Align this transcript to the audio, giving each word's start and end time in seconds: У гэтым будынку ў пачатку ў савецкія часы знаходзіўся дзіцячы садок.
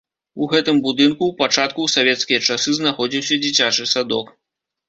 У 0.43 0.45
гэтым 0.53 0.79
будынку 0.85 1.23
ў 1.27 1.33
пачатку 1.41 1.79
ў 1.87 1.97
савецкія 1.97 2.39
часы 2.49 2.75
знаходзіўся 2.81 3.41
дзіцячы 3.45 3.87
садок. 3.93 4.35